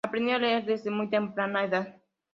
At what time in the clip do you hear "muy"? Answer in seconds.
0.89-1.11